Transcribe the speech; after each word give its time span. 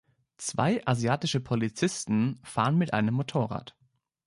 Zwei 0.37 0.81
asiatische 0.87 1.39
Polizisten 1.39 2.39
fahren 2.43 2.75
mit 2.75 2.91
einem 2.91 3.13
Motorrad. 3.13 3.75